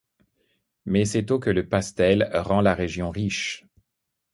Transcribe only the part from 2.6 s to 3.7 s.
la région riche.